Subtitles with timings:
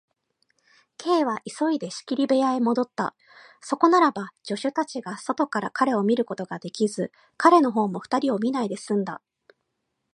[0.97, 3.15] Ｋ は急いで仕切り部屋へもどった。
[3.59, 9.21] そこならば、助手たちが外から彼を見ることができず、彼のほうも二人を見ないですんだ。